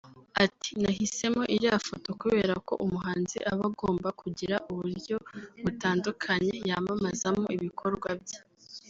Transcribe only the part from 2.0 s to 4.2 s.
kubera ko umuhanzi aba agomba